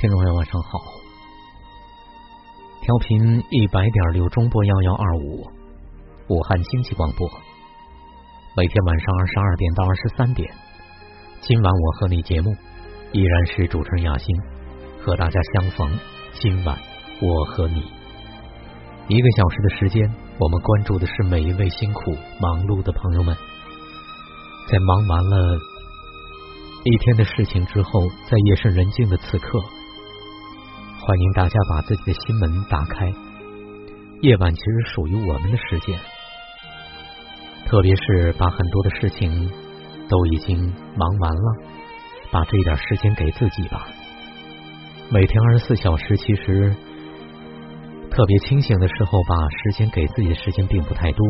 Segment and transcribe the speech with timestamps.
[0.00, 0.78] 听众朋友晚上好，
[2.82, 5.44] 调频一百点六中波幺幺二五，
[6.28, 7.28] 武汉经济广播，
[8.56, 10.48] 每天晚上二十二点到二十三点，
[11.40, 12.54] 今晚我和你节目
[13.10, 14.36] 依然是主持人亚欣，
[15.02, 15.98] 和大家相逢。
[16.34, 16.78] 今晚
[17.20, 17.82] 我和你
[19.08, 20.08] 一个小时的时间，
[20.38, 23.36] 我们关注的是每一位辛苦忙碌的朋友们，
[24.70, 25.58] 在忙完了
[26.84, 27.90] 一天的事情之后，
[28.30, 29.60] 在夜深人静的此刻。
[31.08, 33.10] 欢迎大家把自己的心门打开。
[34.20, 35.98] 夜晚其实属于我们的时间，
[37.64, 39.50] 特别是把很多的事情
[40.06, 40.58] 都已经
[40.98, 41.56] 忙完了，
[42.30, 43.88] 把这点时间给自己吧。
[45.08, 46.76] 每天二十四小时，其实
[48.10, 51.26] 特别清醒的时候，把时间给自己的时间并不太多。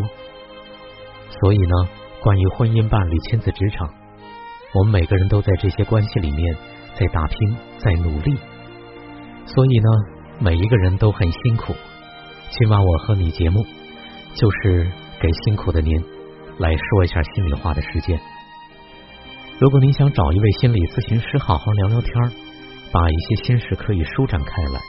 [1.41, 1.89] 所以呢，
[2.21, 3.89] 关于婚姻、伴侣、亲子、职场，
[4.75, 6.57] 我们每个人都在这些关系里面
[6.97, 8.37] 在打拼，在努力。
[9.55, 9.89] 所以呢，
[10.41, 11.75] 每一个人都很辛苦。
[12.51, 13.65] 今晚我和你节目，
[14.35, 15.99] 就是给辛苦的您
[16.59, 18.21] 来说一下心里话的时间。
[19.59, 22.13] 如果您想找一位心理咨询师好好聊聊天，
[22.93, 24.81] 把一些心事可以舒展开来，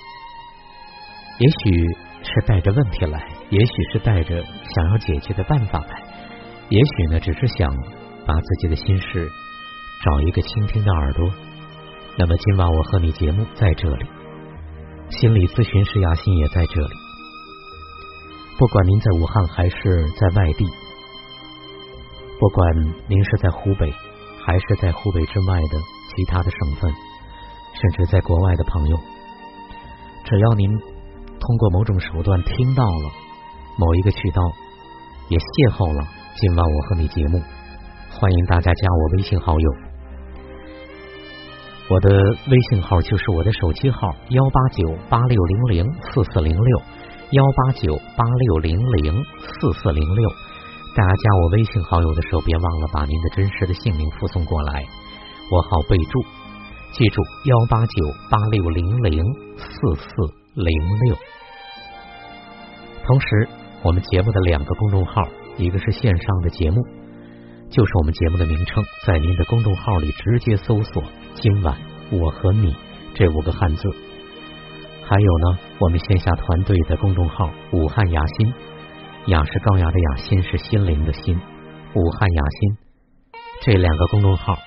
[1.40, 1.88] 也许
[2.22, 6.04] 是带着问题来，也许是带着想要解决的办法来，
[6.68, 7.74] 也许呢，只是想
[8.28, 9.26] 把自己的心事
[10.04, 11.32] 找一个倾听的耳朵。
[12.18, 14.19] 那么今晚我和你节目在这里。
[15.10, 16.94] 心理咨询师雅欣也在这里。
[18.60, 20.66] 不管您在武汉还是在外地，
[22.40, 22.76] 不管
[23.08, 23.92] 您是在湖北
[24.46, 25.80] 还是在湖北之外的
[26.14, 26.94] 其他的省份，
[27.74, 28.98] 甚至在国外的朋友，
[30.26, 30.70] 只要您
[31.40, 33.10] 通过某种手段听到了
[33.78, 34.44] 某一个渠道，
[35.30, 36.08] 也邂逅了
[36.38, 37.42] 今晚我和你节目，
[38.12, 39.89] 欢迎大家加我微信好友。
[41.90, 42.10] 我的
[42.48, 46.82] 微信号就是我的手机号幺八九八六零零四四零六
[47.32, 50.30] 幺八九八六零零四四零六，
[50.96, 54.86] 大家加我微信好友的时候，别忘了把您的真实的姓名附送过来，
[55.52, 56.22] 我好备注。
[56.92, 59.24] 记住幺八九八六零零
[59.58, 60.10] 四四
[60.54, 61.16] 零六。
[63.04, 63.50] 同时，
[63.82, 66.84] 我们节目的两个公众号，一个是线上的节目，
[67.72, 71.04] 就是我们节目的名称，在您的公众号里直接搜索。
[71.36, 71.78] 今晚
[72.12, 72.76] 我和你
[73.14, 73.90] 这五个汉字，
[75.04, 78.54] 还有呢，我们线下团队的公众号“武汉雅心”，
[79.28, 81.40] 雅是高雅的雅，心是心灵的心，
[81.94, 82.78] 武汉雅心
[83.62, 84.58] 这两个公众号，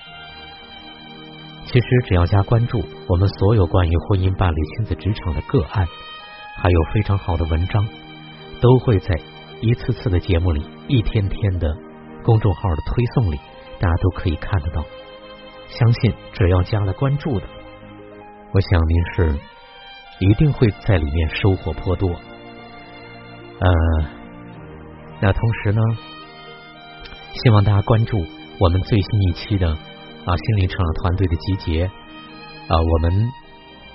[1.65, 5.87] 其实只要加关注，我们所有关于婚姻、伴侣、亲子、职场的个案，
[6.57, 7.87] 还有非常好的文章，
[8.61, 9.15] 都会在
[9.61, 11.67] 一次次的节目里，一天天的
[12.23, 13.37] 公众号的推送里，
[13.79, 14.83] 大家都可以看得到。
[15.77, 17.47] 相信只要加了关注的，
[18.51, 19.39] 我想您是
[20.19, 22.09] 一定会在里面收获颇多。
[23.59, 23.71] 呃，
[25.19, 25.81] 那同时呢，
[27.33, 28.23] 希望大家关注
[28.59, 33.31] 我们最新一期的啊心灵成长团队的集结啊，我们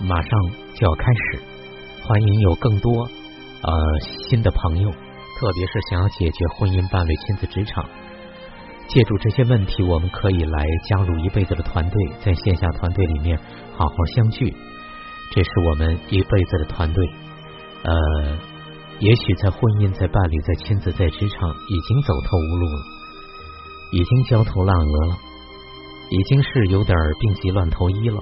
[0.01, 0.31] 马上
[0.75, 1.41] 就要开始，
[2.05, 3.03] 欢迎有更多
[3.63, 3.73] 呃
[4.29, 7.89] 新的朋友，特别是想要解决婚姻、伴侣、亲子、职场。
[8.89, 13.39] 借助这些问题，我们可以来加入一辈子的团队，在线下团队里面
[13.77, 14.55] 好好相聚。
[15.31, 17.07] 这是我们一辈子的团队。
[17.85, 18.39] 呃，
[18.99, 22.83] 也许在婚姻、在伴侣、在亲子、在职场已经走投无路了，
[23.93, 25.17] 已经焦头烂额了，
[26.11, 28.21] 已经是有点病急乱投医了，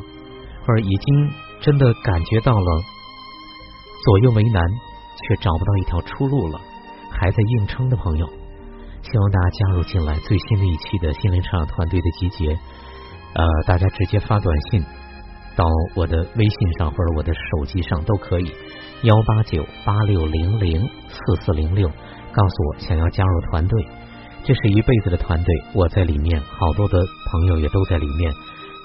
[0.67, 2.83] 或者已经真的感觉到了
[4.05, 4.63] 左右为难，
[5.29, 6.61] 却找不到一条出路了，
[7.11, 8.29] 还在硬撑的朋友。
[9.03, 12.59] 希望大家加入进来最新的一期的心灵成长团队的集结。
[13.35, 14.83] 呃，大家直接发短信
[15.55, 15.65] 到
[15.95, 18.51] 我的微信上或者我的手机上都可以，
[19.03, 23.87] 幺八九八六零零四四零六，告诉我想要加入团队。
[24.43, 26.99] 这是一辈子的团队，我在里面，好多的
[27.31, 28.33] 朋友也都在里面，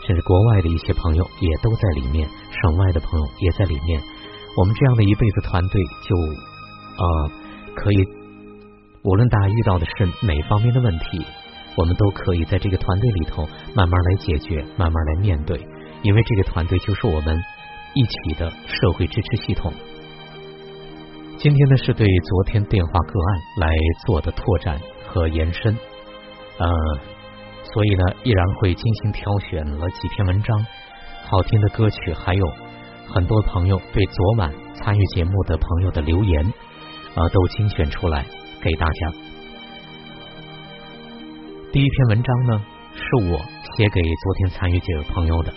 [0.06, 2.28] 甚至国外的一些朋友也都在里面，
[2.62, 4.02] 省外的朋友也在里面。
[4.58, 6.16] 我们这样的一辈子团队，就
[6.98, 7.32] 呃
[7.76, 8.21] 可以。
[9.04, 11.26] 无论大家遇到的是哪方面的问题，
[11.76, 15.60] 我们都可以在这个团队里头慢慢来解决，慢慢来面对。
[16.04, 17.36] 因为这个团队就是我们
[17.96, 19.74] 一起的社会支持系统。
[21.38, 23.76] 今天呢，是对昨天电话个案来
[24.06, 25.76] 做的拓展和延伸，
[26.60, 26.70] 呃，
[27.74, 30.64] 所以呢，依然会精心挑选了几篇文章、
[31.26, 32.46] 好听的歌曲，还有
[33.08, 36.54] 很多朋友对昨晚参与节目的朋友的留言
[37.16, 38.24] 啊，都精选出来。
[38.62, 39.12] 给大家，
[41.72, 42.64] 第一篇文章呢，
[42.94, 43.40] 是我
[43.76, 45.52] 写给昨天参与这位朋友的。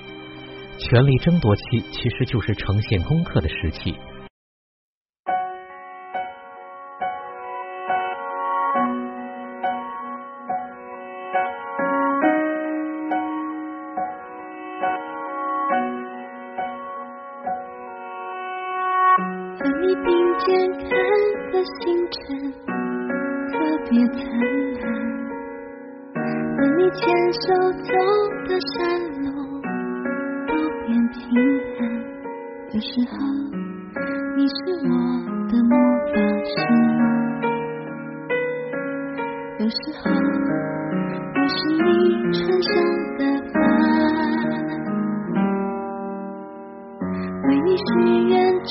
[0.78, 1.62] 权力争夺期
[1.92, 3.94] 其实就是呈现功课的时期。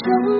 [0.04, 0.33] to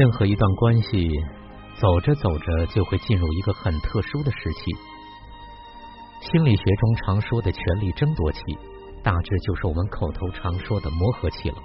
[0.00, 1.10] 任何一段关系，
[1.78, 4.72] 走着走着就会进入一个很特殊的时期。
[6.22, 8.40] 心理学中常说的权力争夺期，
[9.02, 11.56] 大致就是我们口头常说的磨合期了。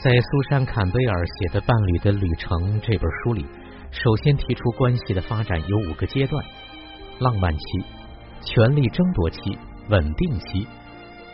[0.00, 3.44] 在苏珊·坎贝尔写的《伴侣的旅程》这本书里，
[3.90, 6.44] 首先提出关系的发展有五个阶段：
[7.18, 7.62] 浪漫期、
[8.44, 10.64] 权力争夺期、稳定期、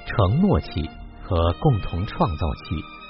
[0.07, 0.89] 承诺期
[1.23, 3.04] 和共同创造期。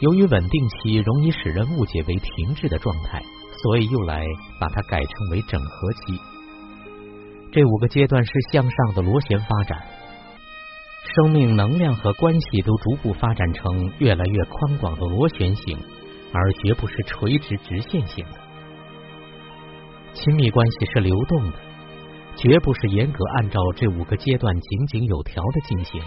[0.00, 3.20] 由于稳定期容易使人误解为停滞的状态，
[3.62, 4.24] 所以又来
[4.60, 6.20] 把它改称为整合期。
[7.50, 9.82] 这五个阶段是向上的螺旋发展，
[11.16, 15.76] 生命能量和关系都逐步发展成越来越宽广的螺旋形，
[16.32, 18.38] 而绝不是垂直直线型的。
[20.12, 21.58] 亲密关系是流动的，
[22.36, 26.00] 绝不是严格按照这五个阶段井井有条的进行。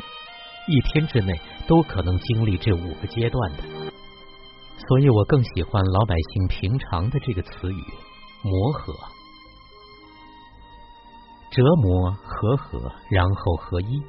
[0.67, 1.33] 一天之内
[1.71, 3.63] 都可能经历这五个阶段的。
[4.75, 7.81] 所以我更喜欢老百姓平常的这个词语
[8.43, 8.93] “磨合”，
[11.49, 14.03] 折磨、和合，然后合一，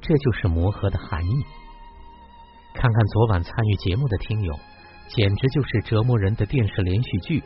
[0.00, 1.44] 这就是磨合的含义。
[2.74, 4.54] 看看昨晚参与节目的听友，
[5.08, 7.42] 简直就是折磨人的电视连续剧。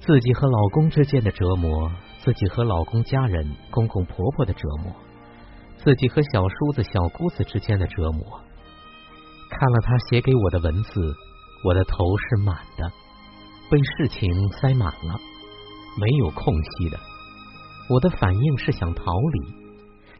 [0.00, 1.92] 自己和老公之间的折磨，
[2.24, 4.92] 自己和老公家人、公公婆婆的折磨，
[5.82, 8.40] 自己和小叔子、小姑子之间的折磨。
[9.50, 11.14] 看了他写给我的文字，
[11.64, 12.90] 我的头是满的，
[13.70, 15.18] 被事情塞满了，
[15.98, 16.98] 没有空隙的。
[17.88, 19.40] 我的反应是想逃离，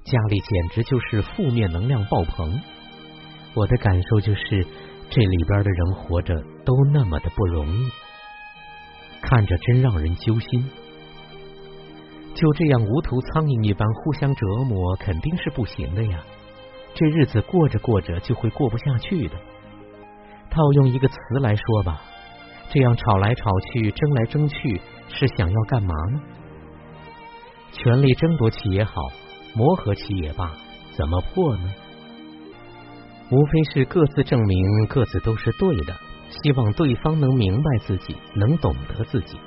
[0.04, 2.58] 家里简直就是负面能量爆棚。
[3.54, 4.66] 我的感受就是，
[5.10, 6.34] 这里边的人活着
[6.64, 7.90] 都那么的不容易，
[9.20, 10.70] 看着真让人揪心。
[12.38, 16.22] 就这样无头苍蝇一般互相折磨，肯定是不行的呀。
[16.94, 19.34] 这日子过着过着就会过不下去的。
[20.48, 22.00] 套用一个词来说吧，
[22.70, 26.20] 这样吵来吵去、争来争去，是想要干嘛呢？
[27.72, 28.94] 权力争夺期也好，
[29.54, 30.52] 磨合期也罢，
[30.96, 31.68] 怎么破呢？
[33.32, 35.92] 无非是各自证明各自都是对的，
[36.30, 39.38] 希望对方能明白自己，能懂得自己。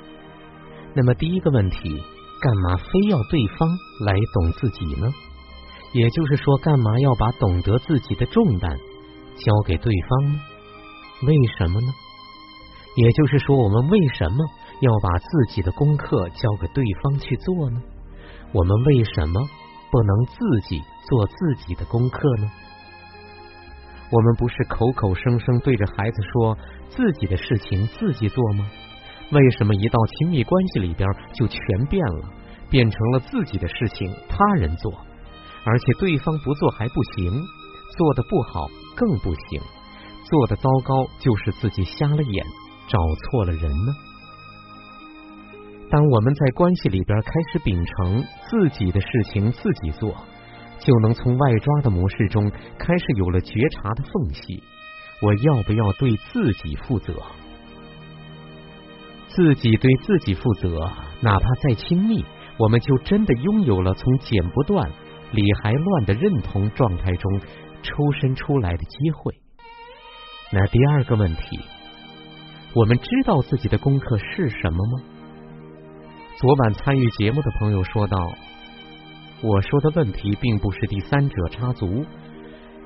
[0.94, 2.02] 那么第一个问题，
[2.42, 3.68] 干嘛非要对方
[4.04, 5.06] 来懂自己呢？
[5.92, 8.76] 也就是说，干嘛要把懂得自己的重担
[9.36, 10.40] 交给对方呢？
[11.22, 11.86] 为什么呢？
[12.96, 14.38] 也就是说，我们为什么
[14.80, 17.80] 要把自己的功课交给对方去做呢？
[18.52, 19.40] 我们为什么
[19.92, 20.34] 不能自
[20.68, 22.50] 己做自己的功课呢？
[24.10, 26.58] 我们不是口口声声对着孩子说
[26.90, 28.66] 自己的事情自己做吗？
[29.32, 31.58] 为什么一到亲密关系里边就全
[31.88, 32.28] 变了，
[32.70, 34.92] 变成了自己的事情他人做？
[35.64, 37.32] 而且对方不做还不行，
[37.96, 39.60] 做的不好更不行，
[40.28, 42.46] 做的糟糕就是自己瞎了眼，
[42.88, 43.92] 找错了人呢。
[45.90, 50.14] 当我们在关系里边开始秉承自己的事情自己做，
[50.78, 54.62] 就能从外抓的模式中开始有了觉察的缝隙。
[55.22, 57.14] 我要不要对自己负责？
[59.34, 62.24] 自己对自己负责，哪怕再亲密，
[62.58, 64.90] 我们就真的拥有了从剪不断。
[65.32, 67.40] 理还乱的认同状态中
[67.82, 69.34] 抽身出来的机会。
[70.52, 71.58] 那第二个问题，
[72.74, 75.02] 我们知道自己的功课是什么吗？
[76.36, 78.18] 昨晚参与节目的朋友说道
[79.42, 82.04] ：“我说的问题并不是第三者插足，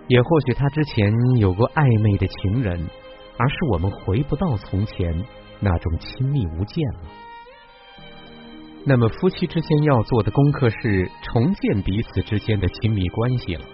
[0.07, 2.88] 也或许他之前有过暧昧的情人，
[3.37, 5.25] 而是我们回不到从前
[5.61, 7.01] 那种亲密无间了。”
[8.89, 13.65] 那么，夫妻之间要做的功课是重建彼此之间的亲密关系了。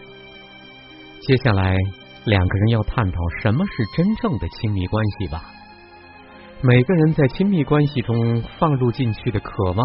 [1.21, 1.77] 接下来，
[2.25, 5.45] 两个人要探讨什么是真正的亲密关系吧。
[6.62, 9.85] 每个人在亲密关系中放入进去的渴望、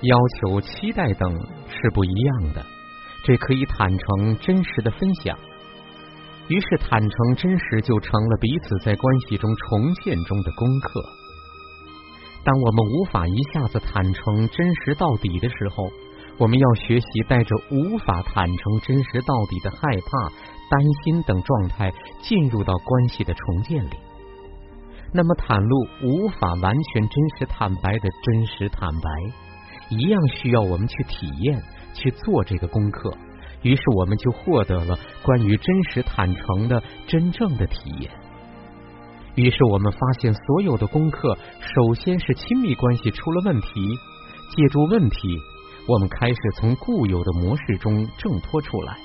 [0.00, 1.30] 要求、期待等
[1.68, 2.64] 是不一样的，
[3.24, 5.36] 这可以坦诚真实的分享。
[6.48, 11.02] 于是，坦诚真实就成了彼此在关系中重建中的功课。
[12.44, 15.90] 当我们无法一下子坦诚真实到底的时候，
[16.36, 20.28] 我们要学习带着无法坦诚真实到底的害怕、
[20.70, 23.96] 担心等状态进入到关系的重建里。
[25.12, 29.10] 那么，袒露无法完全真实坦白的真实坦白，
[29.88, 31.62] 一样需要我们去体验、
[31.94, 33.16] 去做这个功课。
[33.62, 38.10] 于是，我们就获得了关于真实坦诚的真正的体验。
[39.36, 43.98] 于是我们发现，所有的功课首先是亲密关系出了问题。
[44.50, 45.40] 借助问题，
[45.88, 48.96] 我们开始从固有的模式中挣脱出来，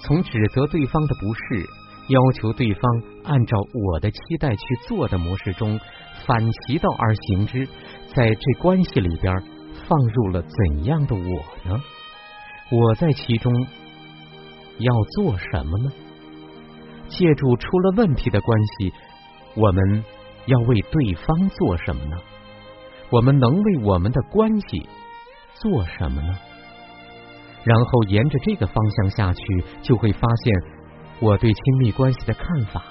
[0.00, 1.68] 从指责对方的不是、
[2.08, 2.82] 要求对方
[3.22, 5.78] 按照我的期待去做的模式中
[6.26, 7.68] 反其道而行之，
[8.16, 9.32] 在这关系里边
[9.86, 11.22] 放入了怎样的我
[11.70, 11.80] 呢？
[12.72, 13.52] 我在其中
[14.78, 15.92] 要做什么呢？
[17.08, 18.92] 借助出了问题的关系。
[19.56, 20.04] 我们
[20.46, 22.16] 要为对方做什么呢？
[23.10, 24.88] 我们能为我们的关系
[25.54, 26.36] 做什么呢？
[27.64, 29.42] 然后沿着这个方向下去，
[29.82, 30.54] 就会发现
[31.20, 32.82] 我对亲密关系的看法。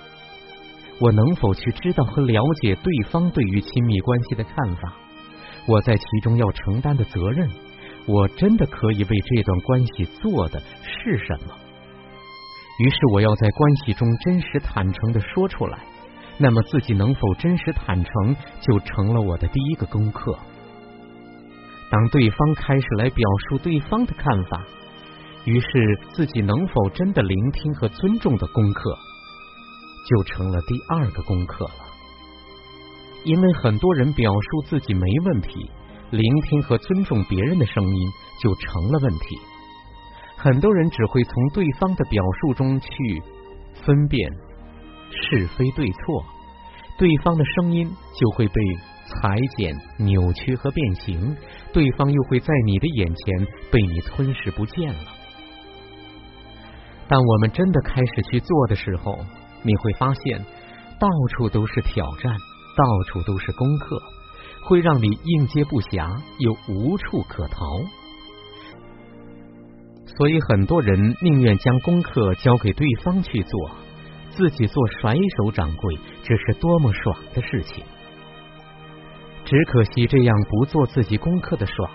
[1.00, 4.93] 我能否去知道和了解对方对于亲密关系的看法？
[5.67, 7.50] 我在其中要承担的责任，
[8.05, 11.53] 我真的可以为这段关系做的是什么？
[12.79, 15.79] 于是我要在关系中真实坦诚的说出来。
[16.38, 20.38] 那么自己能否真实坦诚，就成了我的第一个功课。
[21.89, 24.62] 当对方开始来表述对方的看法，
[25.46, 25.68] 于是
[26.12, 28.98] 自己能否真的聆听和尊重的功课，
[30.10, 31.86] 就成了第二个功课了。
[33.24, 35.70] 因为很多人表述自己没问题，
[36.12, 38.12] 聆听和尊重别人的声音
[38.42, 39.38] 就成了问题。
[40.38, 42.88] 很多人只会从对方的表述中去
[43.86, 44.32] 分辨
[45.12, 46.26] 是非对错，
[46.98, 48.62] 对方的声音就会被
[49.06, 51.36] 裁剪、扭曲和变形，
[51.72, 55.12] 对方又会在你的眼前被你吞噬不见了。
[57.08, 59.18] 当我们真的开始去做的时候，
[59.62, 60.44] 你会发现
[61.00, 62.36] 到处都是挑战，
[62.76, 64.02] 到处都是功课，
[64.64, 67.66] 会让你应接不暇，又无处可逃。
[70.18, 73.70] 所以，很多人宁愿将功课交给对方去做，
[74.36, 77.84] 自己做甩手掌柜，这是多么爽的事情！
[79.46, 81.89] 只可惜，这样不做自己功课的爽，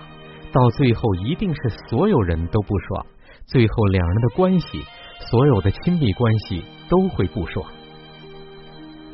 [0.51, 3.07] 到最后一定是所有人都不爽，
[3.47, 4.85] 最后两人的关系，
[5.31, 7.71] 所有的亲密关系都会不爽。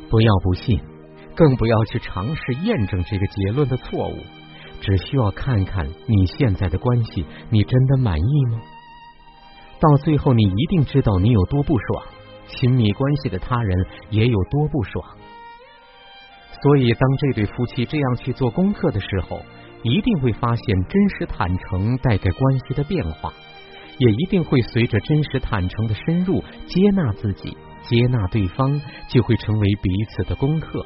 [0.09, 0.80] 不要不信，
[1.35, 4.18] 更不要去尝试验证这个结论的错误，
[4.80, 8.61] 只需要看看你现在的关系，你真的满意吗？
[9.80, 12.06] 到最后，你一定知道你有多不爽，
[12.49, 15.05] 亲密关系的他人也有多不爽。
[16.62, 19.41] 所以，当这对夫妻这样去做功课的时候，
[19.83, 23.33] 一定会发现真实坦诚带给关系的变化，
[23.99, 30.85] 也一定会随着真实坦诚的深入，接纳自己，接纳对方，就会成为彼此的功课。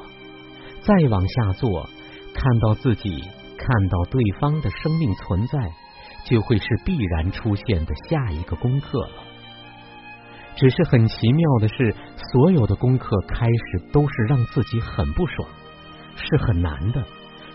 [0.81, 1.89] 再往下做，
[2.33, 3.23] 看到自己，
[3.57, 5.57] 看到对方的生命存在。
[6.23, 9.23] 就会是必然出现的下一个功课了。
[10.55, 11.95] 只是很奇妙的是，
[12.31, 15.47] 所有的功课开始都是让自己很不爽，
[16.15, 17.03] 是很难的，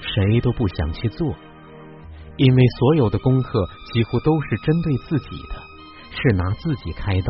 [0.01, 1.35] 谁都不想去做，
[2.37, 5.63] 因为所有的功课几乎都是针对自己的，
[6.11, 7.27] 是拿自己开刀，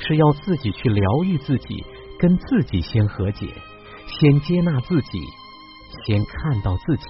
[0.00, 1.84] 是要自己去疗愈自己，
[2.18, 3.46] 跟自己先和解，
[4.06, 5.20] 先接纳自己，
[6.06, 7.06] 先看到自己。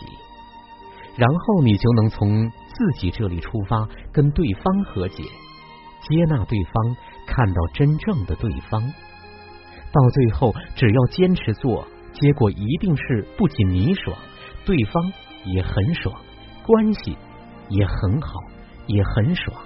[1.16, 8.82] 然后你就能从自己这里出发，跟对方和解，接纳对方，看到真正的对方。
[8.82, 14.16] 到最后，只要坚持做，结果一定是不仅你爽，
[14.64, 15.12] 对方
[15.44, 16.14] 也很爽，
[16.66, 17.16] 关系
[17.68, 18.32] 也很好，
[18.86, 19.56] 也很爽。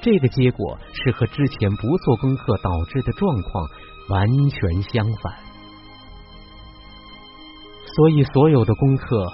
[0.00, 3.68] 这个结果是和之前不做功课导致的状况
[4.10, 5.34] 完全相反。
[7.96, 9.26] 所以，所有的功课。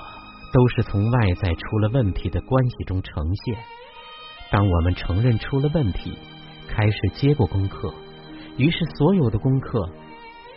[0.54, 3.58] 都是从外在出了问题的关系中呈现。
[4.52, 6.16] 当我们承认出了问题，
[6.68, 7.92] 开始接过功课，
[8.56, 9.88] 于是所有的功课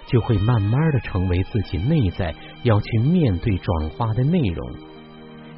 [0.07, 4.75] 就会慢慢的成为自己内在要去面对转化的内容，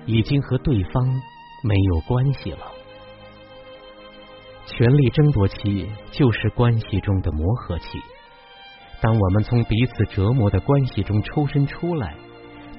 [0.06, 1.06] 已经和对方
[1.64, 2.60] 没有关系了。
[4.66, 8.00] 权力争夺期就是关系中的磨合期。
[9.02, 12.16] 当我们从彼此折磨的关系中抽身出来。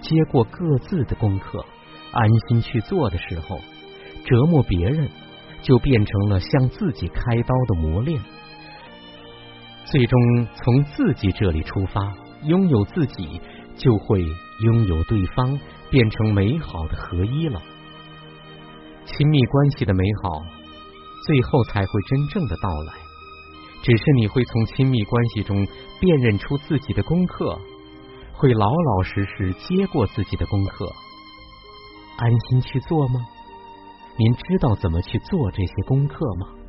[0.03, 1.63] 接过各自的功课，
[2.11, 3.61] 安心去做的时候，
[4.25, 5.11] 折磨别人
[5.63, 8.21] 就变成了向自己开刀的磨练。
[9.85, 13.41] 最终从自己这里出发，拥有自己，
[13.77, 14.21] 就会
[14.63, 15.59] 拥有对方，
[15.91, 17.61] 变成美好的合一了。
[19.05, 20.43] 亲密关系的美好，
[21.27, 22.95] 最后才会真正的到来。
[23.83, 25.67] 只是你会从亲密关系中
[26.01, 27.59] 辨认出自己的功课。
[28.33, 30.91] 会老老实实接过自己的功课，
[32.17, 33.21] 安心去做吗？
[34.17, 36.60] 您知道怎么去做这些功课吗？